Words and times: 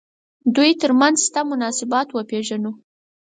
دوی 0.55 0.71
تر 0.81 0.91
منځ 0.99 1.17
شته 1.27 1.41
مناسبات 1.51 2.07
وپېژنو. 2.11 2.71